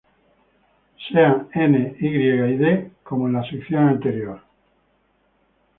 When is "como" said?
3.03-3.27